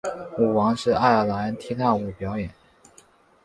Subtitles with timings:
[0.39, 2.49] 舞王是爱尔兰踢踏舞表演。